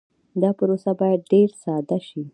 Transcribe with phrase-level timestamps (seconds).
[0.41, 2.21] دا پروسه باید ډېر ساده شي.